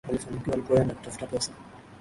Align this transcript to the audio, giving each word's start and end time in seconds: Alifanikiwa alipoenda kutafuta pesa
Alifanikiwa 0.09 0.53
alipoenda 0.53 0.93
kutafuta 0.95 1.25
pesa 1.27 1.51